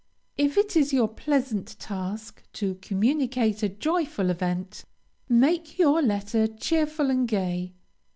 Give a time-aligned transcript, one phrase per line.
[0.35, 4.83] If it is your pleasant task to communicate a joyful event,
[5.29, 7.73] make your letter cheerful and gay.